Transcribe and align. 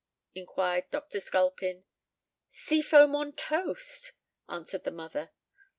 inquired 0.33 0.85
Dr. 0.89 1.19
Sculpin. 1.19 1.83
"Sea 2.49 2.81
foam 2.81 3.15
on 3.15 3.33
toast," 3.33 4.13
answered 4.49 4.83
the 4.83 4.89
mother. 4.89 5.29